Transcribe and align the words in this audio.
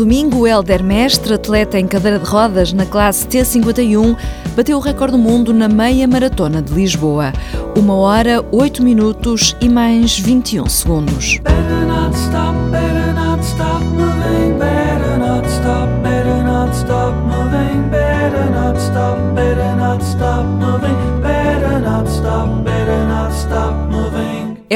domingo, 0.00 0.46
Helder 0.46 0.82
Mestre, 0.82 1.34
atleta 1.34 1.78
em 1.78 1.86
cadeira 1.86 2.18
de 2.18 2.24
rodas 2.24 2.72
na 2.72 2.86
classe 2.86 3.26
T51, 3.26 4.16
bateu 4.56 4.78
o 4.78 4.80
recorde 4.80 5.12
do 5.12 5.18
mundo 5.18 5.52
na 5.52 5.68
meia 5.68 6.08
maratona 6.08 6.62
de 6.62 6.72
Lisboa. 6.72 7.34
Uma 7.76 7.94
hora, 7.94 8.42
8 8.50 8.82
minutos 8.82 9.54
e 9.60 9.68
mais 9.68 10.18
21 10.18 10.66
segundos. 10.70 11.38
Better 11.42 11.86
not 11.86 12.16
stop, 12.16 12.56
better 12.70 13.12
not 13.12 13.44
stop 13.44 13.99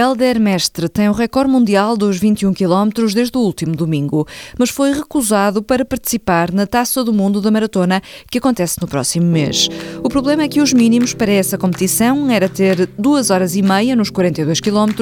Helder 0.05 0.39
Mestre 0.39 0.87
tem 0.87 1.09
o 1.09 1.13
recorde 1.13 1.51
mundial 1.51 1.97
dos 1.97 2.19
21 2.19 2.53
km 2.53 2.91
desde 3.15 3.39
o 3.39 3.41
último 3.41 3.75
domingo, 3.75 4.29
mas 4.59 4.69
foi 4.69 4.93
recusado 4.93 5.63
para 5.63 5.83
participar 5.83 6.53
na 6.53 6.67
Taça 6.67 7.03
do 7.03 7.11
Mundo 7.11 7.41
da 7.41 7.51
Maratona, 7.51 8.03
que 8.31 8.37
acontece 8.37 8.79
no 8.83 8.87
próximo 8.87 9.25
mês. 9.25 9.67
O 10.03 10.11
problema 10.11 10.43
é 10.43 10.49
que 10.49 10.61
os 10.61 10.75
mínimos 10.75 11.15
para 11.15 11.33
essa 11.33 11.57
competição 11.57 12.31
era 12.31 12.51
ter 12.51 12.87
2 12.99 13.31
horas 13.31 13.57
e 13.57 13.63
meia 13.63 13.97
nos 13.97 14.11
42 14.11 14.61
km 14.61 14.93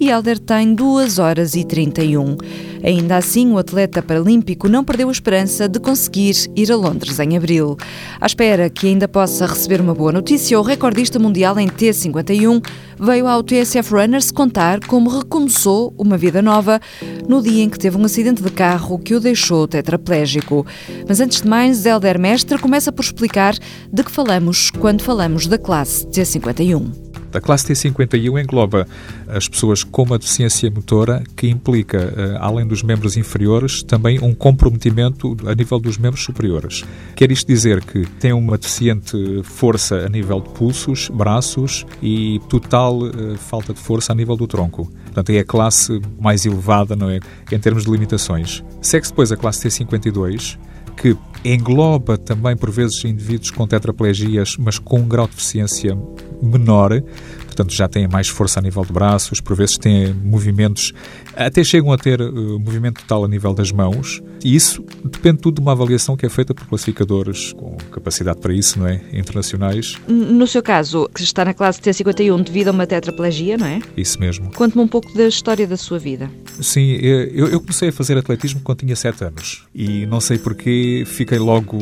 e 0.00 0.10
Helder 0.10 0.40
tem 0.40 0.74
2 0.74 1.20
horas 1.20 1.54
e 1.54 1.64
31. 1.64 2.36
Ainda 2.82 3.16
assim, 3.16 3.52
o 3.52 3.58
atleta 3.58 4.02
paralímpico 4.02 4.68
não 4.68 4.82
perdeu 4.82 5.08
a 5.08 5.12
esperança 5.12 5.68
de 5.68 5.78
conseguir 5.78 6.34
ir 6.56 6.72
a 6.72 6.76
Londres 6.76 7.18
em 7.18 7.36
abril. 7.36 7.76
À 8.20 8.26
espera 8.26 8.70
que 8.70 8.86
ainda 8.86 9.06
possa 9.06 9.46
receber 9.46 9.80
uma 9.80 9.94
boa 9.94 10.12
notícia, 10.12 10.58
o 10.58 10.62
recordista 10.62 11.18
mundial 11.18 11.58
em 11.58 11.68
T51 11.68 12.64
veio 12.98 13.26
ao 13.26 13.42
TSF 13.42 13.92
Runners 13.92 14.30
contar 14.30 14.80
como 14.86 15.10
recomeçou 15.10 15.92
uma 15.98 16.16
vida 16.16 16.40
nova 16.40 16.80
no 17.28 17.42
dia 17.42 17.64
em 17.64 17.68
que 17.68 17.78
teve 17.78 17.98
um 17.98 18.04
acidente 18.04 18.42
de 18.42 18.50
carro 18.50 18.98
que 18.98 19.14
o 19.14 19.20
deixou 19.20 19.68
tetraplégico. 19.68 20.66
Mas 21.08 21.20
antes 21.20 21.42
de 21.42 21.48
mais, 21.48 21.84
Helder 21.84 22.18
Mestre 22.18 22.58
começa 22.58 22.90
por 22.90 23.04
explicar 23.04 23.54
de 23.92 24.04
que 24.04 24.10
falamos 24.10 24.70
quando 24.70 25.02
falamos 25.02 25.46
da 25.46 25.58
classe 25.58 26.06
T51. 26.06 27.09
A 27.32 27.40
classe 27.40 27.72
T51 27.72 28.42
engloba 28.42 28.86
as 29.28 29.48
pessoas 29.48 29.84
com 29.84 30.02
uma 30.02 30.18
deficiência 30.18 30.70
motora 30.70 31.22
que 31.36 31.48
implica, 31.48 31.98
eh, 31.98 32.36
além 32.40 32.66
dos 32.66 32.82
membros 32.82 33.16
inferiores, 33.16 33.82
também 33.82 34.18
um 34.20 34.34
comprometimento 34.34 35.36
a 35.46 35.54
nível 35.54 35.78
dos 35.78 35.96
membros 35.96 36.24
superiores. 36.24 36.84
Quer 37.14 37.30
isto 37.30 37.46
dizer 37.46 37.84
que 37.84 38.04
tem 38.18 38.32
uma 38.32 38.58
deficiente 38.58 39.16
força 39.44 40.06
a 40.06 40.08
nível 40.08 40.40
de 40.40 40.48
pulsos, 40.50 41.08
braços 41.08 41.86
e 42.02 42.40
total 42.48 43.06
eh, 43.06 43.36
falta 43.36 43.72
de 43.72 43.78
força 43.78 44.12
a 44.12 44.14
nível 44.14 44.36
do 44.36 44.48
tronco. 44.48 44.90
Portanto, 45.04 45.30
é 45.30 45.38
a 45.38 45.44
classe 45.44 46.00
mais 46.18 46.44
elevada 46.44 46.96
não 46.96 47.08
é, 47.08 47.20
em 47.52 47.58
termos 47.58 47.84
de 47.84 47.90
limitações. 47.90 48.64
Segue-se 48.80 49.12
depois 49.12 49.30
a 49.30 49.36
classe 49.36 49.68
T52, 49.68 50.58
que 50.96 51.16
engloba 51.44 52.18
também, 52.18 52.56
por 52.56 52.70
vezes, 52.70 53.04
indivíduos 53.04 53.50
com 53.50 53.66
tetraplegias, 53.66 54.56
mas 54.58 54.78
com 54.78 54.98
um 54.98 55.08
grau 55.08 55.26
de 55.26 55.32
deficiência 55.32 55.96
menor, 56.42 57.02
portanto 57.46 57.72
já 57.72 57.88
têm 57.88 58.08
mais 58.08 58.28
força 58.28 58.60
a 58.60 58.62
nível 58.62 58.84
de 58.84 58.92
braços, 58.92 59.40
por 59.40 59.56
vezes 59.56 59.76
têm 59.78 60.12
movimentos, 60.14 60.92
até 61.36 61.62
chegam 61.62 61.92
a 61.92 61.98
ter 61.98 62.20
uh, 62.20 62.58
movimento 62.58 63.00
total 63.00 63.24
a 63.24 63.28
nível 63.28 63.52
das 63.52 63.72
mãos, 63.72 64.22
e 64.44 64.54
isso 64.54 64.84
depende 65.04 65.38
tudo 65.38 65.56
de 65.56 65.60
uma 65.60 65.72
avaliação 65.72 66.16
que 66.16 66.24
é 66.24 66.28
feita 66.28 66.54
por 66.54 66.66
classificadores 66.66 67.52
com 67.52 67.76
capacidade 67.90 68.40
para 68.40 68.52
isso, 68.52 68.78
não 68.78 68.86
é? 68.86 69.00
Internacionais. 69.12 69.96
No 70.08 70.46
seu 70.46 70.62
caso, 70.62 71.08
que 71.14 71.22
está 71.22 71.44
na 71.44 71.52
classe 71.52 71.80
T51 71.80 72.42
devido 72.42 72.68
a 72.68 72.70
uma 72.70 72.86
tetraplegia, 72.86 73.58
não 73.58 73.66
é? 73.66 73.80
Isso 73.96 74.18
mesmo. 74.18 74.52
Conte-me 74.54 74.82
um 74.82 74.88
pouco 74.88 75.12
da 75.14 75.26
história 75.26 75.66
da 75.66 75.76
sua 75.76 75.98
vida. 75.98 76.30
Sim, 76.60 76.92
eu, 76.92 77.48
eu 77.48 77.60
comecei 77.60 77.90
a 77.90 77.92
fazer 77.92 78.16
atletismo 78.16 78.60
quando 78.62 78.78
tinha 78.78 78.96
7 78.96 79.24
anos 79.24 79.66
e 79.74 80.06
não 80.06 80.20
sei 80.20 80.38
porquê 80.38 81.04
fiquei 81.06 81.38
logo 81.38 81.78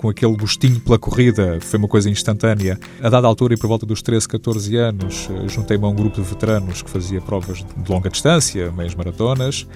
com 0.00 0.08
aquele 0.08 0.34
gostinho 0.34 0.80
pela 0.80 0.98
corrida, 0.98 1.58
foi 1.60 1.78
uma 1.78 1.86
coisa 1.86 2.08
instantânea. 2.08 2.80
A 3.02 3.10
dada 3.10 3.26
altura, 3.26 3.52
e 3.52 3.56
por 3.58 3.66
volta 3.66 3.84
dos 3.84 4.00
13, 4.00 4.26
14 4.26 4.74
anos, 4.76 5.28
eh, 5.30 5.46
juntei-me 5.46 5.84
a 5.84 5.88
um 5.88 5.94
grupo 5.94 6.22
de 6.22 6.26
veteranos 6.26 6.80
que 6.80 6.88
fazia 6.88 7.20
provas 7.20 7.58
de 7.58 7.92
longa 7.92 8.08
distância, 8.08 8.72
meias 8.72 8.94
maratonas. 8.94 9.66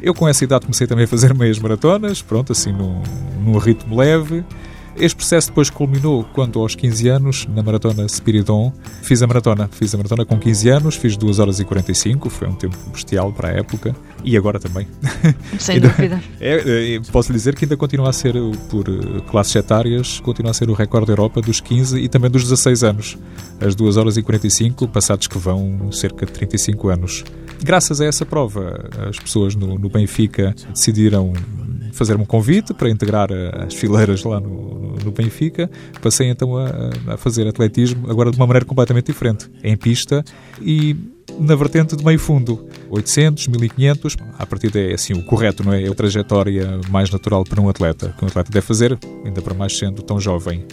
Eu, 0.00 0.14
com 0.14 0.28
essa 0.28 0.44
idade, 0.44 0.66
comecei 0.66 0.86
também 0.86 1.04
a 1.04 1.08
fazer 1.08 1.34
meias 1.34 1.58
maratonas, 1.58 2.22
pronto, 2.22 2.52
assim, 2.52 2.72
num, 2.72 3.02
num 3.44 3.58
ritmo 3.58 3.96
leve. 3.96 4.44
Este 4.96 5.16
processo 5.16 5.48
depois 5.48 5.70
culminou 5.70 6.24
quando, 6.32 6.60
aos 6.60 6.74
15 6.74 7.08
anos, 7.08 7.48
na 7.54 7.62
maratona 7.62 8.06
Spiridon, 8.08 8.72
fiz 9.02 9.22
a 9.22 9.26
maratona. 9.26 9.68
Fiz 9.72 9.94
a 9.94 9.96
maratona 9.96 10.24
com 10.24 10.38
15 10.38 10.68
anos, 10.68 10.96
fiz 10.96 11.16
2 11.16 11.38
horas 11.38 11.60
e 11.60 11.64
45, 11.64 12.28
foi 12.28 12.48
um 12.48 12.54
tempo 12.54 12.76
bestial 12.92 13.32
para 13.32 13.48
a 13.48 13.52
época 13.52 13.94
e 14.24 14.36
agora 14.36 14.60
também. 14.60 14.86
Sem 15.58 15.80
dúvida. 15.80 16.22
É, 16.40 16.94
é, 16.96 17.00
posso 17.10 17.32
dizer 17.32 17.54
que 17.54 17.64
ainda 17.64 17.76
continua 17.76 18.10
a 18.10 18.12
ser, 18.12 18.34
por 18.70 18.86
eh, 18.88 19.20
classes 19.30 19.54
etárias, 19.56 20.20
continua 20.20 20.50
a 20.50 20.54
ser 20.54 20.68
o 20.68 20.74
recorde 20.74 21.06
da 21.06 21.12
Europa 21.12 21.40
dos 21.40 21.60
15 21.60 21.98
e 21.98 22.08
também 22.08 22.30
dos 22.30 22.42
16 22.42 22.84
anos. 22.84 23.18
As 23.60 23.74
2 23.74 23.96
horas 23.96 24.16
e 24.16 24.22
45, 24.22 24.88
passados 24.88 25.26
que 25.26 25.38
vão 25.38 25.90
cerca 25.90 26.26
de 26.26 26.32
35 26.32 26.88
anos. 26.88 27.24
Graças 27.64 28.00
a 28.00 28.06
essa 28.06 28.26
prova, 28.26 28.90
as 29.08 29.18
pessoas 29.18 29.54
no, 29.54 29.78
no 29.78 29.88
Benfica 29.88 30.54
decidiram 30.68 31.32
fazer-me 31.92 32.22
um 32.22 32.26
convite 32.26 32.74
para 32.74 32.90
integrar 32.90 33.28
as 33.64 33.74
fileiras 33.74 34.24
lá 34.24 34.40
no, 34.40 34.96
no 34.96 35.12
Benfica. 35.12 35.70
Passei 36.00 36.28
então 36.28 36.56
a, 36.56 37.14
a, 37.14 37.16
fazer 37.16 37.46
atletismo, 37.46 38.10
agora 38.10 38.30
de 38.30 38.36
uma 38.36 38.46
maneira 38.46 38.64
completamente 38.64 39.06
diferente, 39.06 39.48
em 39.62 39.76
pista 39.76 40.24
e 40.60 40.96
na 41.38 41.54
vertente 41.54 41.94
de 41.94 42.04
meio 42.04 42.18
fundo. 42.18 42.66
800, 42.90 43.46
1500, 43.46 44.16
a 44.38 44.44
partir 44.44 44.76
é 44.76 44.94
assim 44.94 45.12
o 45.12 45.24
correto, 45.24 45.62
não 45.62 45.72
é? 45.72 45.84
É 45.84 45.88
a 45.88 45.94
trajetória 45.94 46.80
mais 46.90 47.10
natural 47.10 47.44
para 47.44 47.60
um 47.60 47.68
atleta, 47.68 48.14
que 48.18 48.24
um 48.24 48.28
atleta 48.28 48.50
deve 48.50 48.66
fazer, 48.66 48.98
ainda 49.24 49.40
para 49.40 49.54
mais 49.54 49.78
sendo 49.78 50.02
tão 50.02 50.18
jovem. 50.18 50.66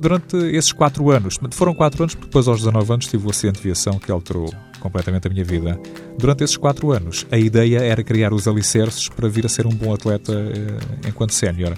Durante 0.00 0.36
esses 0.36 0.72
quatro 0.72 1.10
anos, 1.10 1.38
foram 1.52 1.74
quatro 1.74 2.02
anos, 2.02 2.14
porque 2.14 2.26
depois 2.26 2.48
aos 2.48 2.58
19 2.58 2.92
anos 2.92 3.06
tive 3.06 3.26
o 3.26 3.30
acidente 3.30 3.54
de 3.54 3.60
aviação 3.60 3.98
que 3.98 4.10
alterou 4.10 4.52
completamente 4.84 5.26
a 5.26 5.30
minha 5.30 5.42
vida. 5.42 5.80
Durante 6.18 6.44
esses 6.44 6.58
quatro 6.58 6.92
anos, 6.92 7.26
a 7.30 7.38
ideia 7.38 7.78
era 7.78 8.04
criar 8.04 8.34
os 8.34 8.46
alicerces 8.46 9.08
para 9.08 9.26
vir 9.30 9.46
a 9.46 9.48
ser 9.48 9.66
um 9.66 9.70
bom 9.70 9.94
atleta 9.94 10.32
eh, 10.32 11.08
enquanto 11.08 11.32
sénior. 11.32 11.74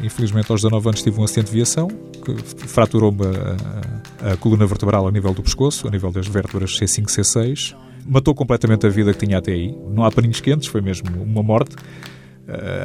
Infelizmente, 0.00 0.50
aos 0.52 0.62
19 0.62 0.88
anos, 0.88 1.02
tive 1.02 1.20
um 1.20 1.24
acidente 1.24 1.50
de 1.50 1.56
viação 1.56 1.88
que 1.88 2.68
fraturou-me 2.68 3.26
a, 3.26 4.32
a, 4.32 4.36
coluna 4.36 4.64
vertebral 4.66 5.08
a 5.08 5.10
nível 5.10 5.34
do 5.34 5.42
pescoço, 5.42 5.88
a 5.88 5.90
nível 5.90 6.12
das 6.12 6.28
vértebras 6.28 6.78
C5 6.78 7.06
C6. 7.06 7.76
Matou 8.06 8.34
completamente 8.36 8.86
a 8.86 8.88
vida 8.88 9.12
que 9.12 9.26
tinha 9.26 9.38
até 9.38 9.52
aí. 9.52 9.76
Não 9.90 10.04
há 10.04 10.12
paninhos 10.12 10.40
quentes, 10.40 10.68
foi 10.68 10.80
mesmo 10.80 11.08
uma 11.22 11.42
morte. 11.42 11.74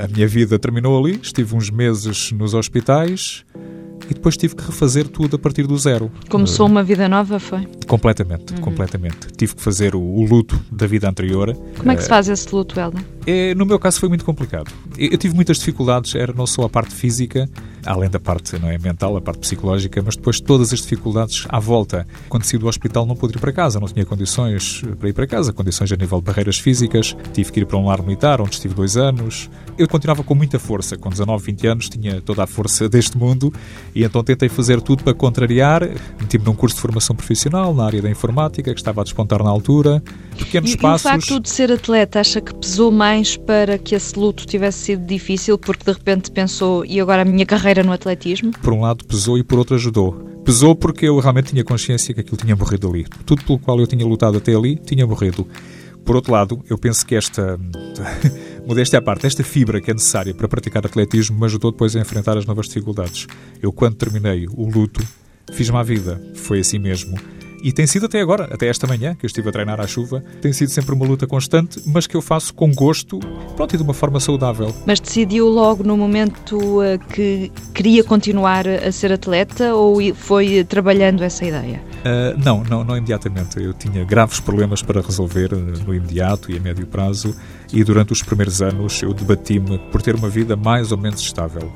A 0.03 0.07
minha 0.07 0.27
vida 0.27 0.57
terminou 0.57 0.97
ali. 1.03 1.19
Estive 1.21 1.55
uns 1.55 1.69
meses 1.69 2.31
nos 2.31 2.53
hospitais 2.53 3.43
e 4.09 4.13
depois 4.13 4.35
tive 4.35 4.55
que 4.55 4.63
refazer 4.63 5.07
tudo 5.07 5.35
a 5.35 5.39
partir 5.39 5.67
do 5.67 5.77
zero. 5.77 6.11
Começou 6.29 6.65
uma 6.65 6.83
vida 6.83 7.07
nova, 7.07 7.39
foi? 7.39 7.67
Completamente, 7.87 8.53
uhum. 8.53 8.61
completamente. 8.61 9.27
Tive 9.37 9.55
que 9.55 9.61
fazer 9.61 9.95
o, 9.95 10.01
o, 10.01 10.25
luto 10.25 10.59
da 10.71 10.87
vida 10.87 11.07
anterior. 11.07 11.55
Como 11.77 11.91
é 11.91 11.95
que 11.95 12.03
se 12.03 12.09
faz 12.09 12.27
esse 12.27 12.53
luto, 12.53 12.79
Helda? 12.79 12.99
É, 13.25 13.53
no 13.55 13.65
meu 13.65 13.77
caso 13.79 13.99
foi 13.99 14.09
muito 14.09 14.25
complicado. 14.25 14.71
Eu, 14.97 15.11
eu 15.11 15.17
tive 15.17 15.35
muitas 15.35 15.57
dificuldades, 15.57 16.15
era 16.15 16.33
não 16.33 16.47
só 16.47 16.63
a 16.63 16.69
parte 16.69 16.93
física, 16.93 17.49
além 17.85 18.09
da 18.09 18.19
parte 18.19 18.57
não 18.59 18.69
é, 18.69 18.77
mental, 18.77 19.15
a 19.17 19.21
parte 19.21 19.39
psicológica, 19.39 20.01
mas 20.03 20.15
depois 20.15 20.39
todas 20.39 20.73
as 20.73 20.81
dificuldades 20.81 21.45
à 21.49 21.59
volta. 21.59 22.07
Quando 22.27 22.43
saí 22.43 22.59
do 22.59 22.67
hospital 22.67 23.05
não 23.05 23.15
pude 23.15 23.37
ir 23.37 23.39
para 23.39 23.51
casa, 23.51 23.79
não 23.79 23.87
tinha 23.87 24.05
condições 24.05 24.83
para 24.99 25.09
ir 25.09 25.13
para 25.13 25.27
casa, 25.27 25.53
condições 25.53 25.91
a 25.91 25.95
nível 25.95 26.19
de 26.19 26.25
barreiras 26.25 26.59
físicas, 26.59 27.15
tive 27.33 27.51
que 27.51 27.59
ir 27.61 27.65
para 27.65 27.77
um 27.77 27.85
lar 27.85 28.01
militar, 28.01 28.41
onde 28.41 28.53
estive 28.53 28.73
dois 28.73 28.97
anos. 28.97 29.49
Eu 29.77 29.87
continuava 29.87 30.23
com 30.23 30.35
muita 30.35 30.59
força, 30.59 30.97
com 30.97 31.09
19, 31.09 31.43
20 31.45 31.67
anos, 31.67 31.89
tinha 31.89 32.21
toda 32.21 32.43
a 32.43 32.47
força 32.47 32.89
deste 32.89 33.17
mundo 33.17 33.53
e 33.95 34.03
então 34.03 34.23
tentei 34.23 34.49
fazer 34.49 34.81
tudo 34.81 35.03
para 35.03 35.13
contrariar. 35.13 35.81
Meti-me 36.19 36.45
num 36.45 36.55
curso 36.55 36.75
de 36.75 36.81
formação 36.81 37.15
profissional 37.15 37.73
na 37.73 37.85
área 37.85 38.01
da 38.01 38.09
informática, 38.09 38.73
que 38.73 38.79
estava 38.79 39.01
a 39.01 39.03
despontar 39.03 39.43
na 39.43 39.49
altura. 39.49 40.03
Pequenos 40.39 40.73
e, 40.73 40.77
passos. 40.77 41.05
E 41.05 41.07
o 41.07 41.11
facto 41.11 41.39
de 41.39 41.49
ser 41.49 41.71
atleta, 41.71 42.19
acha 42.19 42.41
que 42.41 42.53
pesou 42.55 42.91
mais 42.91 43.37
para 43.37 43.77
que 43.77 43.95
esse 43.95 44.17
luto 44.17 44.45
tivesse 44.45 44.79
sido 44.79 45.05
difícil, 45.05 45.57
porque 45.57 45.83
de 45.83 45.91
repente 45.91 46.31
pensou, 46.31 46.85
e 46.85 46.99
agora 46.99 47.21
a 47.21 47.25
minha 47.25 47.45
carreira 47.45 47.83
no 47.83 47.91
atletismo? 47.91 48.51
Por 48.51 48.73
um 48.73 48.81
lado 48.81 49.05
pesou 49.05 49.37
e 49.37 49.43
por 49.43 49.59
outro 49.59 49.75
ajudou. 49.75 50.13
Pesou 50.43 50.75
porque 50.75 51.05
eu 51.05 51.19
realmente 51.19 51.51
tinha 51.51 51.63
consciência 51.63 52.13
que 52.13 52.21
aquilo 52.21 52.37
tinha 52.37 52.55
morrido 52.55 52.89
ali. 52.89 53.05
Tudo 53.25 53.43
pelo 53.43 53.59
qual 53.59 53.79
eu 53.79 53.85
tinha 53.85 54.05
lutado 54.05 54.37
até 54.37 54.55
ali 54.55 54.77
tinha 54.77 55.05
morrido. 55.05 55.47
Por 56.03 56.15
outro 56.15 56.31
lado, 56.31 56.63
eu 56.67 56.77
penso 56.77 57.05
que 57.05 57.13
esta, 57.13 57.59
modéstia 58.65 58.97
à 58.97 59.01
parte, 59.01 59.27
esta 59.27 59.43
fibra 59.43 59.79
que 59.79 59.91
é 59.91 59.93
necessária 59.93 60.33
para 60.33 60.47
praticar 60.47 60.83
atletismo 60.85 61.37
me 61.37 61.45
ajudou 61.45 61.71
depois 61.71 61.95
a 61.95 61.99
enfrentar 61.99 62.37
as 62.37 62.45
novas 62.45 62.67
dificuldades. 62.67 63.27
Eu, 63.61 63.71
quando 63.71 63.95
terminei 63.95 64.47
o 64.47 64.67
luto, 64.67 65.05
fiz-me 65.51 65.77
à 65.77 65.83
vida. 65.83 66.19
Foi 66.33 66.61
assim 66.61 66.79
mesmo. 66.79 67.15
E 67.61 67.71
tem 67.71 67.85
sido 67.85 68.05
até 68.05 68.21
agora, 68.21 68.45
até 68.51 68.67
esta 68.67 68.87
manhã, 68.87 69.15
que 69.15 69.25
eu 69.25 69.27
estive 69.27 69.49
a 69.49 69.51
treinar 69.51 69.79
à 69.79 69.87
chuva, 69.87 70.23
tem 70.41 70.53
sido 70.53 70.69
sempre 70.69 70.93
uma 70.93 71.05
luta 71.05 71.27
constante, 71.27 71.81
mas 71.85 72.07
que 72.07 72.15
eu 72.15 72.21
faço 72.21 72.53
com 72.53 72.73
gosto, 72.73 73.19
pronto, 73.55 73.73
e 73.73 73.77
de 73.77 73.83
uma 73.83 73.93
forma 73.93 74.19
saudável. 74.19 74.73
Mas 74.85 74.99
decidiu 74.99 75.47
logo 75.47 75.83
no 75.83 75.97
momento 75.97 76.81
eh, 76.81 76.97
que 77.13 77.51
queria 77.73 78.03
continuar 78.03 78.67
a 78.67 78.91
ser 78.91 79.11
atleta 79.11 79.75
ou 79.75 79.99
foi 80.15 80.63
trabalhando 80.63 81.23
essa 81.23 81.45
ideia? 81.45 81.81
Uh, 81.99 82.37
não, 82.43 82.63
não, 82.63 82.83
não 82.83 82.95
imediatamente. 82.95 83.61
Eu 83.61 83.73
tinha 83.73 84.05
graves 84.05 84.39
problemas 84.39 84.81
para 84.81 85.01
resolver 85.01 85.51
eh, 85.53 85.83
no 85.85 85.93
imediato 85.93 86.51
e 86.51 86.57
a 86.57 86.59
médio 86.59 86.87
prazo, 86.87 87.35
e 87.73 87.83
durante 87.83 88.13
os 88.13 88.23
primeiros 88.23 88.61
anos 88.61 89.01
eu 89.01 89.13
debati-me 89.13 89.77
por 89.91 90.01
ter 90.01 90.15
uma 90.15 90.29
vida 90.29 90.55
mais 90.55 90.91
ou 90.91 90.97
menos 90.97 91.21
estável. 91.21 91.71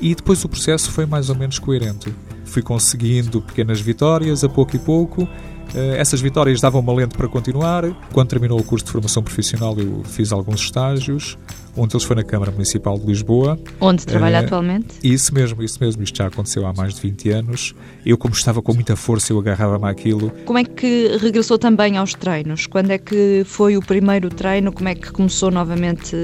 E 0.00 0.14
depois 0.14 0.44
o 0.44 0.48
processo 0.48 0.90
foi 0.90 1.06
mais 1.06 1.28
ou 1.28 1.36
menos 1.36 1.58
coerente. 1.58 2.12
Fui 2.48 2.62
conseguindo 2.62 3.40
pequenas 3.40 3.80
vitórias 3.80 4.42
a 4.42 4.48
pouco 4.48 4.74
e 4.74 4.78
pouco. 4.78 5.28
Eh, 5.74 5.96
essas 5.98 6.20
vitórias 6.20 6.60
davam 6.60 6.80
uma 6.80 6.92
lente 6.92 7.16
para 7.16 7.28
continuar. 7.28 7.84
Quando 8.12 8.28
terminou 8.28 8.58
o 8.58 8.64
curso 8.64 8.86
de 8.86 8.90
formação 8.90 9.22
profissional, 9.22 9.78
eu 9.78 10.02
fiz 10.04 10.32
alguns 10.32 10.60
estágios. 10.60 11.38
Um 11.78 11.86
deles 11.86 12.02
foi 12.02 12.16
na 12.16 12.24
Câmara 12.24 12.50
Municipal 12.50 12.98
de 12.98 13.06
Lisboa. 13.06 13.56
Onde 13.80 14.04
trabalha 14.04 14.40
uh, 14.40 14.44
atualmente? 14.44 14.96
Isso 15.00 15.32
mesmo, 15.32 15.62
isso 15.62 15.78
mesmo. 15.80 16.02
Isto 16.02 16.18
já 16.18 16.26
aconteceu 16.26 16.66
há 16.66 16.72
mais 16.72 16.94
de 16.94 17.00
20 17.02 17.30
anos. 17.30 17.74
Eu, 18.04 18.18
como 18.18 18.34
estava 18.34 18.60
com 18.60 18.74
muita 18.74 18.96
força, 18.96 19.32
eu 19.32 19.38
agarrava-me 19.38 19.88
àquilo. 19.88 20.32
Como 20.44 20.58
é 20.58 20.64
que 20.64 21.16
regressou 21.20 21.56
também 21.56 21.96
aos 21.96 22.14
treinos? 22.14 22.66
Quando 22.66 22.90
é 22.90 22.98
que 22.98 23.44
foi 23.46 23.76
o 23.76 23.80
primeiro 23.80 24.28
treino? 24.28 24.72
Como 24.72 24.88
é 24.88 24.94
que 24.96 25.12
começou 25.12 25.52
novamente 25.52 26.16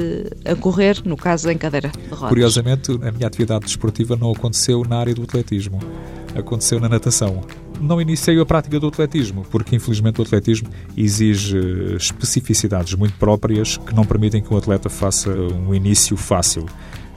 a 0.44 0.56
correr, 0.56 1.00
no 1.04 1.16
caso 1.16 1.48
em 1.48 1.56
cadeira 1.56 1.90
de 1.90 2.08
rodas? 2.08 2.30
Curiosamente, 2.30 2.90
a 2.90 3.12
minha 3.12 3.28
atividade 3.28 3.64
desportiva 3.64 4.16
não 4.16 4.32
aconteceu 4.32 4.82
na 4.82 4.98
área 4.98 5.14
do 5.14 5.22
atletismo. 5.22 5.78
Aconteceu 6.34 6.80
na 6.80 6.88
natação 6.88 7.44
não 7.81 8.00
iniciei 8.00 8.41
a 8.41 8.47
prática 8.47 8.79
do 8.79 8.88
atletismo, 8.88 9.44
porque 9.50 9.76
infelizmente 9.76 10.21
o 10.21 10.23
atletismo 10.23 10.69
exige 10.97 11.59
especificidades 11.97 12.94
muito 12.94 13.15
próprias 13.19 13.76
que 13.76 13.94
não 13.94 14.05
permitem 14.05 14.43
que 14.43 14.53
um 14.53 14.56
atleta 14.56 14.88
faça 14.88 15.31
um 15.31 15.75
início 15.75 16.17
fácil. 16.17 16.67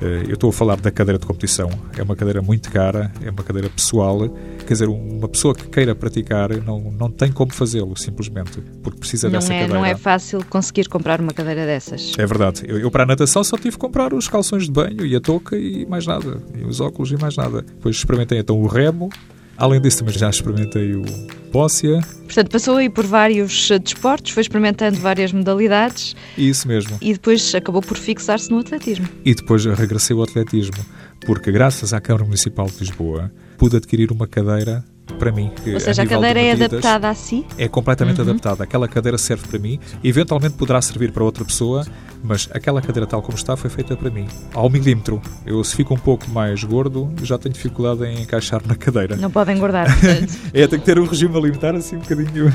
Eh, 0.01 0.25
eu 0.27 0.33
estou 0.33 0.49
a 0.49 0.53
falar 0.53 0.79
da 0.79 0.91
cadeira 0.91 1.17
de 1.17 1.25
competição. 1.25 1.69
É 1.97 2.03
uma 2.03 2.15
cadeira 2.15 2.41
muito 2.41 2.71
cara, 2.71 3.11
é 3.21 3.29
uma 3.29 3.43
cadeira 3.43 3.69
pessoal. 3.69 4.29
Quer 4.65 4.73
dizer, 4.73 4.87
uma 4.87 5.27
pessoa 5.27 5.55
que 5.55 5.67
queira 5.67 5.95
praticar 5.95 6.55
não, 6.63 6.79
não 6.91 7.09
tem 7.09 7.31
como 7.31 7.53
fazê-lo, 7.53 7.97
simplesmente, 7.97 8.61
porque 8.83 8.99
precisa 8.99 9.27
não 9.27 9.39
dessa 9.39 9.53
é, 9.53 9.61
cadeira. 9.61 9.79
Não 9.79 9.85
é 9.85 9.95
fácil 9.95 10.43
conseguir 10.49 10.87
comprar 10.87 11.19
uma 11.19 11.33
cadeira 11.33 11.65
dessas. 11.65 12.13
É 12.17 12.25
verdade. 12.25 12.63
Eu, 12.67 12.79
eu, 12.79 12.91
para 12.91 13.03
a 13.03 13.05
natação 13.05 13.43
só 13.43 13.57
tive 13.57 13.71
que 13.71 13.77
comprar 13.77 14.13
os 14.13 14.27
calções 14.27 14.65
de 14.65 14.71
banho 14.71 15.05
e 15.05 15.15
a 15.15 15.21
touca 15.21 15.57
e 15.57 15.85
mais 15.85 16.05
nada. 16.05 16.41
E 16.55 16.63
os 16.63 16.79
óculos 16.79 17.11
e 17.11 17.17
mais 17.17 17.35
nada. 17.35 17.61
Depois 17.61 17.95
experimentei 17.95 18.39
então 18.39 18.59
o 18.59 18.67
remo, 18.67 19.09
Além 19.57 19.81
disso, 19.81 19.99
também 19.99 20.13
já 20.17 20.29
experimentei 20.29 20.93
o 20.93 21.03
Pócia. 21.51 21.99
Portanto, 22.25 22.51
passou 22.51 22.77
aí 22.77 22.89
por 22.89 23.05
vários 23.05 23.71
eh, 23.71 23.79
desportos, 23.79 24.31
foi 24.31 24.41
experimentando 24.41 24.99
várias 24.99 25.33
modalidades. 25.33 26.15
Isso 26.37 26.67
mesmo. 26.67 26.97
E 27.01 27.13
depois 27.13 27.55
acabou 27.55 27.81
por 27.81 27.97
fixar-se 27.97 28.51
no 28.51 28.59
atletismo. 28.59 29.07
E 29.25 29.33
depois 29.33 29.65
regressei 29.65 30.15
ao 30.15 30.23
atletismo, 30.23 30.77
porque 31.25 31.51
graças 31.51 31.93
à 31.93 31.99
Câmara 31.99 32.25
Municipal 32.25 32.67
de 32.67 32.79
Lisboa 32.79 33.31
pude 33.57 33.77
adquirir 33.77 34.11
uma 34.11 34.27
cadeira 34.27 34.83
para 35.15 35.31
mim. 35.31 35.51
Ou 35.73 35.79
seja, 35.79 36.01
a, 36.01 36.05
a 36.05 36.07
cadeira 36.07 36.39
é 36.39 36.51
adaptada 36.51 37.09
a 37.09 37.15
si? 37.15 37.45
É 37.57 37.67
completamente 37.67 38.21
uhum. 38.21 38.29
adaptada. 38.29 38.63
Aquela 38.63 38.87
cadeira 38.87 39.17
serve 39.17 39.47
para 39.47 39.59
mim, 39.59 39.79
eventualmente 40.03 40.55
poderá 40.55 40.81
servir 40.81 41.11
para 41.11 41.23
outra 41.23 41.43
pessoa, 41.43 41.85
mas 42.23 42.49
aquela 42.51 42.81
cadeira 42.81 43.07
tal 43.07 43.21
como 43.21 43.37
está 43.37 43.55
foi 43.55 43.69
feita 43.69 43.95
para 43.95 44.09
mim, 44.09 44.27
ao 44.53 44.69
milímetro. 44.69 45.21
Eu 45.45 45.63
se 45.63 45.75
fico 45.75 45.93
um 45.93 45.97
pouco 45.97 46.29
mais 46.29 46.63
gordo, 46.63 47.11
já 47.23 47.37
tenho 47.37 47.53
dificuldade 47.53 48.03
em 48.05 48.21
encaixar 48.21 48.61
na 48.65 48.75
cadeira. 48.75 49.15
Não 49.15 49.31
pode 49.31 49.51
engordar, 49.51 49.87
é, 50.53 50.67
tem 50.67 50.79
que 50.79 50.85
ter 50.85 50.99
um 50.99 51.05
regime 51.05 51.37
alimentar 51.37 51.75
assim 51.75 51.97
um 51.97 51.99
bocadinho, 51.99 52.53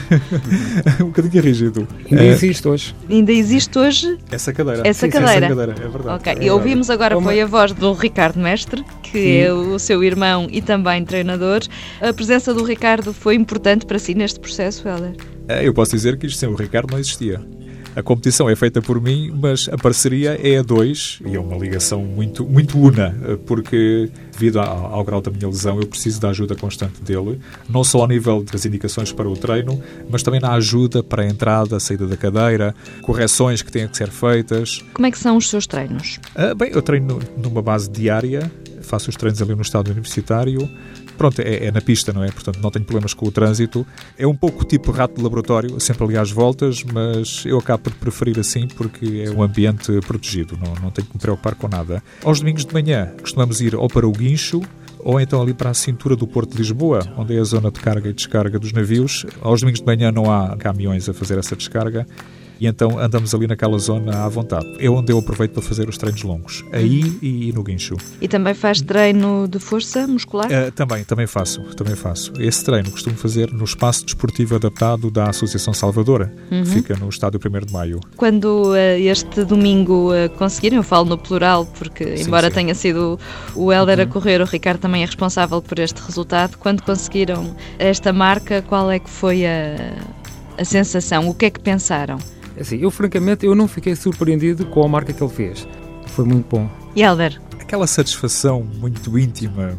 um 1.01 1.07
bocadinho 1.07 1.43
rígido. 1.43 1.89
Ainda 2.11 2.25
é. 2.25 2.29
existe 2.29 2.69
hoje. 2.69 2.95
Ainda 3.09 3.33
existe 3.33 3.79
hoje 3.79 4.19
essa 4.31 4.53
cadeira. 4.53 4.83
Essa 4.87 5.07
Sim, 5.07 5.13
cadeira. 5.13 5.47
Essa 5.47 5.57
cadeira, 5.57 5.73
é 5.73 5.89
verdade. 5.89 6.17
Ok, 6.17 6.33
é 6.33 6.45
e 6.45 6.51
ouvimos 6.51 6.91
agora 6.91 7.17
Uma... 7.17 7.25
foi 7.25 7.41
a 7.41 7.47
voz 7.47 7.73
do 7.73 7.93
Ricardo 7.93 8.39
Mestre, 8.39 8.85
que 9.12 9.19
Sim. 9.19 9.37
é 9.37 9.53
o 9.53 9.79
seu 9.79 10.03
irmão 10.03 10.49
e 10.50 10.62
também 10.62 11.05
treinador. 11.05 11.61
A 12.00 12.12
presença 12.12 12.55
do 12.55 12.64
Ricardo 12.64 13.12
foi 13.12 13.35
importante 13.35 13.85
para 13.85 13.99
si 13.99 14.14
neste 14.14 14.41
processo, 14.41 14.88
Helder? 14.88 15.14
É, 15.47 15.67
eu 15.67 15.75
posso 15.75 15.93
dizer 15.93 16.17
que 16.17 16.26
isto 16.26 16.38
sem 16.38 16.49
o 16.49 16.55
Ricardo 16.55 16.91
não 16.93 16.99
existia. 16.99 17.41
A 17.94 18.03
competição 18.03 18.49
é 18.49 18.56
feita 18.56 18.81
por 18.81 18.99
mim, 19.03 19.31
mas 19.38 19.69
a 19.70 19.76
parceria 19.76 20.41
é 20.43 20.56
a 20.56 20.62
dois 20.62 21.19
e 21.26 21.37
é 21.37 21.38
uma 21.38 21.59
ligação 21.59 22.03
muito, 22.03 22.43
muito 22.43 22.79
una, 22.79 23.14
porque 23.44 24.11
devido 24.32 24.61
ao, 24.61 24.94
ao 24.94 25.05
grau 25.05 25.20
da 25.20 25.31
minha 25.31 25.47
lesão 25.47 25.79
eu 25.79 25.87
preciso 25.87 26.19
da 26.19 26.31
ajuda 26.31 26.55
constante 26.55 27.03
dele, 27.03 27.38
não 27.69 27.85
só 27.85 28.00
ao 28.00 28.08
nível 28.08 28.43
das 28.43 28.65
indicações 28.65 29.12
para 29.12 29.29
o 29.29 29.37
treino, 29.37 29.79
mas 30.08 30.23
também 30.23 30.41
na 30.41 30.53
ajuda 30.55 31.03
para 31.03 31.23
a 31.23 31.26
entrada, 31.26 31.76
a 31.76 31.81
saída 31.81 32.06
da 32.06 32.17
cadeira, 32.17 32.75
correções 33.03 33.61
que 33.61 33.70
têm 33.70 33.87
que 33.87 33.94
ser 33.94 34.08
feitas. 34.08 34.82
Como 34.94 35.06
é 35.06 35.11
que 35.11 35.19
são 35.19 35.37
os 35.37 35.50
seus 35.50 35.67
treinos? 35.67 36.19
Ah, 36.35 36.55
bem, 36.55 36.70
eu 36.73 36.81
treino 36.81 37.20
numa 37.37 37.61
base 37.61 37.91
diária, 37.91 38.50
faço 38.82 39.11
os 39.11 39.17
treinos 39.17 39.40
ali 39.40 39.55
no 39.55 39.62
estado 39.62 39.90
universitário, 39.90 40.69
pronto, 41.17 41.40
é, 41.40 41.67
é, 41.67 41.70
na 41.70 41.81
pista, 41.81 42.12
não 42.12 42.23
é? 42.23 42.31
Portanto, 42.31 42.58
não 42.61 42.70
tenho 42.70 42.84
problemas 42.84 43.14
com 43.14 43.26
o 43.26 43.31
trânsito. 43.31 43.87
É 44.19 44.26
um 44.26 44.34
pouco 44.34 44.64
tipo 44.64 44.90
rato 44.90 45.17
de 45.17 45.23
laboratório, 45.23 45.79
sempre 45.81 46.05
ali 46.05 46.17
às 46.17 46.31
voltas, 46.31 46.82
mas 46.84 47.44
eu 47.46 47.58
acabo 47.58 47.84
por 47.84 47.93
preferir 47.94 48.38
assim 48.38 48.67
porque 48.69 49.25
é 49.26 49.31
um 49.31 49.43
ambiente 49.43 49.93
protegido, 50.06 50.56
não, 50.56 50.75
não 50.75 50.90
tenho 50.90 51.06
que 51.06 51.14
me 51.14 51.20
preocupar 51.20 51.55
com 51.55 51.69
nada. 51.69 52.02
Aos 52.25 52.40
domingos 52.40 52.64
de 52.64 52.73
manhã 52.73 53.12
costumamos 53.20 53.61
ir 53.61 53.75
ou 53.75 53.88
para 53.88 54.06
o 54.06 54.12
guincho, 54.12 54.61
ou 54.99 55.20
então 55.20 55.43
ali 55.43 55.52
para 55.52 55.70
a 55.70 55.75
cintura 55.75 56.14
do 56.14 56.26
Porto 56.26 56.52
de 56.52 56.58
Lisboa, 56.58 57.00
onde 57.17 57.37
é 57.37 57.40
a 57.40 57.44
zona 57.44 57.70
de 57.70 57.81
carga 57.81 58.08
e 58.08 58.12
descarga 58.12 58.58
dos 58.58 58.73
navios. 58.73 59.26
Aos 59.40 59.61
domingos 59.61 59.81
de 59.81 59.87
manhã 59.87 60.12
não 60.12 60.31
há 60.31 60.56
caminhões 60.56 61.08
a 61.08 61.12
fazer 61.12 61.38
essa 61.38 61.56
descarga 61.56 62.06
e 62.62 62.67
então 62.69 62.97
andamos 62.97 63.35
ali 63.35 63.49
naquela 63.49 63.76
zona 63.76 64.25
à 64.25 64.29
vontade. 64.29 64.64
É 64.79 64.88
onde 64.88 65.12
eu 65.12 65.19
aproveito 65.19 65.50
para 65.50 65.62
fazer 65.62 65.88
os 65.88 65.99
treinos 65.99 66.23
longos, 66.23 66.64
aí 66.70 67.03
uhum. 67.03 67.19
e 67.20 67.53
no 67.53 67.64
guincho. 67.64 67.97
E 68.20 68.29
também 68.29 68.55
faz 68.55 68.81
treino 68.81 69.49
de 69.49 69.59
força 69.59 70.06
muscular? 70.06 70.47
Uh, 70.47 70.70
também, 70.70 71.03
também 71.03 71.26
faço, 71.26 71.61
também 71.75 71.97
faço. 71.97 72.32
Esse 72.38 72.64
treino 72.64 72.88
costumo 72.93 73.17
fazer 73.17 73.53
no 73.53 73.64
espaço 73.64 74.05
desportivo 74.05 74.55
adaptado 74.55 75.11
da 75.11 75.31
Associação 75.31 75.75
Salvadora, 75.75 76.32
uhum. 76.53 76.62
que 76.62 76.70
fica 76.70 76.94
no 76.94 77.09
estádio 77.09 77.41
1 77.44 77.67
de 77.67 77.73
Maio. 77.73 77.99
Quando 78.17 78.70
uh, 78.70 78.76
este 78.97 79.44
domingo 79.44 80.12
uh, 80.12 80.31
conseguirem, 80.38 80.76
eu 80.76 80.85
falo 80.85 81.06
no 81.06 81.19
plural, 81.19 81.67
porque 81.67 82.17
sim, 82.17 82.29
embora 82.29 82.47
sim. 82.47 82.55
tenha 82.55 82.76
sido 82.76 83.19
o 83.56 83.73
Helder 83.73 83.99
uhum. 83.99 84.05
a 84.05 84.06
correr, 84.06 84.41
o 84.41 84.44
Ricardo 84.44 84.79
também 84.79 85.03
é 85.03 85.06
responsável 85.06 85.61
por 85.61 85.81
este 85.81 86.00
resultado. 86.00 86.56
Quando 86.58 86.81
conseguiram 86.82 87.56
esta 87.76 88.12
marca, 88.12 88.62
qual 88.62 88.88
é 88.88 89.00
que 89.00 89.11
foi 89.11 89.44
a, 89.44 89.97
a 90.56 90.65
sensação? 90.65 91.29
O 91.29 91.35
que 91.35 91.47
é 91.47 91.50
que 91.50 91.58
pensaram? 91.58 92.19
Assim, 92.62 92.79
eu 92.81 92.93
francamente 92.93 93.44
eu 93.44 93.56
não 93.56 93.67
fiquei 93.67 93.97
surpreendido 93.97 94.64
com 94.67 94.85
a 94.85 94.88
marca 94.88 95.12
que 95.12 95.20
ele 95.20 95.32
fez. 95.32 95.67
Foi 96.06 96.25
muito 96.25 96.47
bom. 96.49 96.70
E 96.94 97.03
Helder? 97.03 97.41
Aquela 97.61 97.88
satisfação 97.88 98.64
muito 98.79 99.19
íntima, 99.19 99.76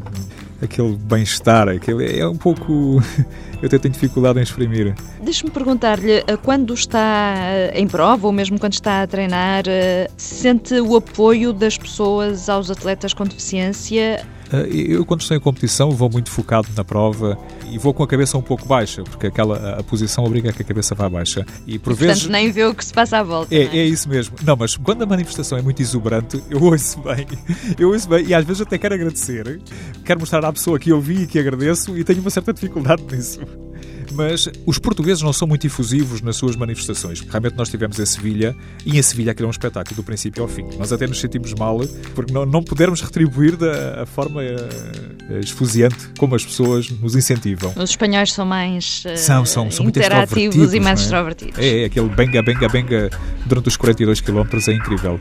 aquele 0.62 0.98
bem-estar, 0.98 1.70
aquele 1.70 2.20
é 2.20 2.28
um 2.28 2.36
pouco. 2.36 3.02
eu 3.62 3.68
até 3.68 3.80
tenho 3.80 3.94
dificuldade 3.94 4.38
em 4.38 4.44
exprimir. 4.44 4.96
Deixe-me 5.22 5.50
perguntar-lhe, 5.50 6.26
eh, 6.28 6.38
quando 6.44 6.74
está 6.74 7.36
eh, 7.38 7.72
em 7.80 7.88
prova 7.88 8.28
ou 8.28 8.34
mesmo 8.34 8.60
quando 8.60 8.74
está 8.74 9.04
a 9.04 9.08
treinar, 9.08 9.64
eh, 9.66 10.10
sente 10.18 10.74
o 10.82 10.98
apoio 10.98 11.54
das 11.54 11.78
pessoas 11.78 12.50
aos 12.50 12.70
atletas 12.70 13.14
com 13.14 13.24
deficiência? 13.24 14.26
Eh, 14.54 14.68
eu, 14.72 15.06
quando 15.06 15.22
estou 15.22 15.36
em 15.36 15.40
competição, 15.40 15.90
vou 15.92 16.10
muito 16.10 16.30
focado 16.30 16.68
na 16.78 16.84
prova 16.84 17.38
e 17.70 17.78
vou 17.78 17.94
com 17.94 18.04
a 18.04 18.08
cabeça 18.08 18.38
um 18.38 18.42
pouco 18.42 18.68
baixa, 18.68 19.04
porque 19.04 19.28
aquela, 19.28 19.80
a 19.80 19.84
posição 19.84 20.24
obriga 20.24 20.52
a 20.52 20.54
que 20.54 20.62
a 20.62 20.66
cabeça 20.66 20.94
vá 20.94 21.10
baixa. 21.10 21.46
E 21.66 21.80
por 21.80 21.92
Portanto, 21.92 22.08
vezes. 22.08 22.28
nem 22.28 22.52
vê 22.52 22.66
o 22.66 22.76
que 22.76 22.86
se 22.86 22.94
passa 22.94 23.18
à 23.18 23.24
volta. 23.24 23.54
É, 23.54 23.64
é? 23.64 23.78
é, 23.78 23.86
isso 23.86 24.08
mesmo. 24.08 24.36
Não, 24.44 24.56
mas 24.56 24.78
quando 24.78 25.02
a 25.02 25.06
manifestação 25.06 25.58
é 25.58 25.62
muito 25.62 25.82
exuberante, 25.82 26.42
eu 26.50 26.62
ouço 26.62 27.00
bem. 27.02 27.26
Eu 27.80 27.90
ouço 27.90 28.08
bem 28.08 28.26
e 28.26 28.34
às 28.34 28.46
vezes 28.46 28.62
até 28.62 28.78
quero 28.78 28.94
agradecer. 28.94 29.60
Quero 30.06 30.20
mostrar 30.20 30.46
à 30.46 30.54
pessoa 30.54 30.78
que 30.78 30.92
eu 30.92 31.02
vi 31.02 31.24
e 31.24 31.28
que 31.28 31.40
agradeço 31.40 31.98
e 31.98 32.04
tenho 32.04 32.22
uma 32.22 32.30
certa 32.30 32.54
dificuldade 32.54 33.04
nisso 33.12 33.40
mas 34.14 34.50
os 34.66 34.78
portugueses 34.80 35.22
não 35.22 35.34
são 35.34 35.48
muito 35.48 35.66
efusivos 35.66 36.22
nas 36.22 36.36
suas 36.36 36.56
manifestações. 36.56 37.22
Realmente 37.22 37.56
nós 37.56 37.68
estivemos 37.68 38.00
em 38.00 38.06
Sevilha 38.06 38.56
e 38.86 38.98
em 38.98 39.02
Sevilha 39.02 39.32
aquilo 39.32 39.48
é 39.48 39.50
um 39.50 39.52
espetáculo 39.52 39.96
do 39.96 40.04
princípio 40.04 40.44
ao 40.44 40.50
fim. 40.50 40.66
Nós 40.78 40.92
até 40.92 41.08
nos 41.08 41.20
sentimos 41.20 41.54
mal 41.54 41.80
porque 42.14 42.34
não, 42.34 42.46
não 42.46 42.64
pudermos 42.64 43.02
retribuir 43.02 43.56
da 43.56 44.06
forma 44.06 44.42
uh, 44.42 45.40
esfuziante 45.40 46.10
como 46.18 46.36
as 46.36 46.46
pessoas 46.46 46.90
nos 46.90 47.16
incentivam. 47.16 47.74
Os 47.76 47.90
espanhóis 47.90 48.32
são 48.32 48.46
mais 48.46 49.04
uh, 49.06 49.18
são, 49.18 49.46
são, 49.46 49.72
são 49.72 49.88
interativos 49.88 50.74
e 50.74 50.80
mais 50.80 51.00
é? 51.00 51.04
extrovertidos. 51.04 51.60
É, 51.60 51.82
é, 51.82 51.86
aquele 51.86 52.10
benga, 52.10 52.42
benga, 52.42 52.70
benga 52.70 53.10
durante 53.46 53.68
os 53.68 53.78
42 53.78 54.22
km 54.22 54.44
é 54.68 54.72
incrível. 54.72 55.20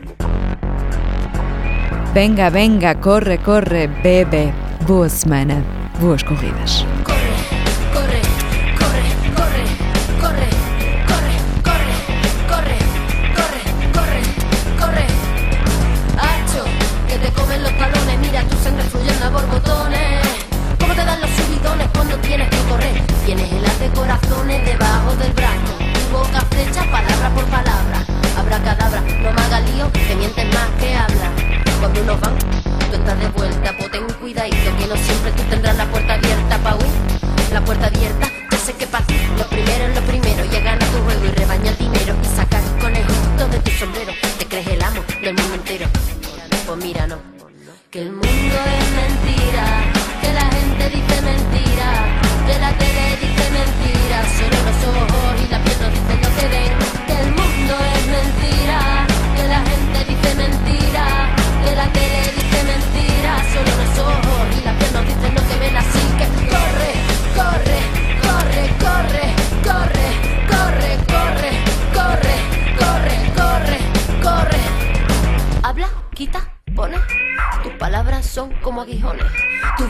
Benga, 2.13 2.49
benga, 2.51 2.95
corre, 2.95 3.37
corre, 3.39 3.87
bebe. 3.87 4.53
Boa 4.85 5.09
semana, 5.09 5.63
boas 5.99 6.21
corridas. 6.21 6.85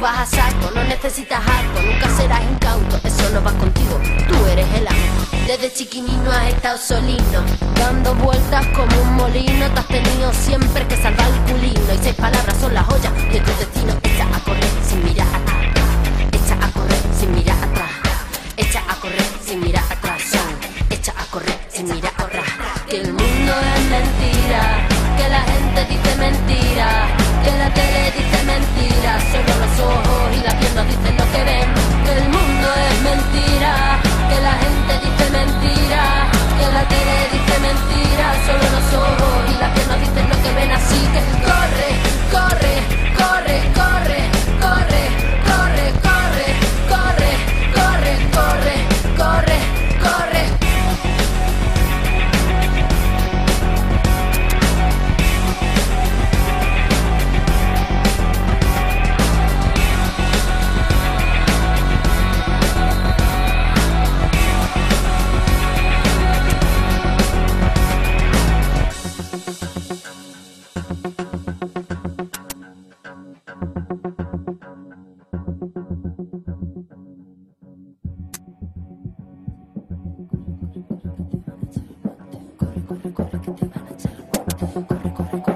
Vas 0.04 0.20
a 0.20 0.26
saco, 0.26 0.70
no 0.76 0.84
necesitas 0.84 1.40
arco, 1.40 1.80
nunca 1.82 2.10
serás 2.18 2.42
incauto, 2.44 3.00
eso 3.06 3.30
no 3.30 3.42
va 3.42 3.54
contigo, 3.54 3.98
tú 4.28 4.46
eres 4.48 4.68
el 4.76 4.86
amo. 4.86 4.98
Desde 5.48 5.72
chiquinino 5.72 6.30
has 6.30 6.48
estado 6.50 6.78
solino, 6.78 7.40
dando 7.76 8.14
vueltas 8.16 8.66
como 8.76 9.02
un 9.02 9.14
molino, 9.16 9.66
te 9.72 9.80
has 9.80 9.88
tenido 9.88 10.34
siempre 10.34 10.86
que 10.88 10.98
salvar 10.98 11.26
el 11.30 11.54
culino. 11.54 11.94
Y 11.94 11.98
seis 12.04 12.16
palabras 12.16 12.58
son 12.60 12.74
las 12.74 12.86
joyas 12.86 13.14
de 13.32 13.40
tu 13.40 13.52
destino, 13.58 13.94
echa 14.04 14.26
a 14.26 14.40
correr 14.44 14.74
sin 14.86 15.06
mirar 15.06 15.28
atrás, 15.28 15.62
echa 16.34 16.56
a 16.56 16.72
correr 16.72 17.04
sin 17.18 17.36
mirar 17.36 17.64
atrás, 17.64 17.92
echa 18.58 18.84
a 18.90 18.96
correr 18.96 19.26
sin 19.48 19.60
mirar 19.62 19.86
atrás, 19.90 20.22
echa 20.90 21.14
a 21.18 21.26
correr 21.32 21.60
sin 21.72 21.88
mirar 21.88 22.14
atrás. 22.18 22.50
Que 22.90 22.98
el 23.00 23.14
mundo 23.14 23.54
es 23.76 23.84
mentira, 23.96 24.86
que 25.18 25.30
la 25.30 25.42
gente 25.44 25.86
dice 25.86 26.16
mentira, 26.18 27.08
que 27.46 27.52
la 27.58 27.74
tele 27.74 28.12
dice 28.18 28.44
mentira, 28.44 29.20
que 36.90 37.06
le 37.06 37.20
dije 37.32 37.60
mentiras, 37.60 38.38
solo 38.46 38.64
los 38.76 38.94
ojos. 38.94 39.33
Corre, 82.88 83.12
corre, 83.14 83.42
que 83.42 83.52
te 83.52 83.66
van 83.66 83.88
a 83.88 83.94
echar. 83.94 84.12
Corre, 84.32 85.14
corre, 85.14 85.14
corre, 85.14 85.53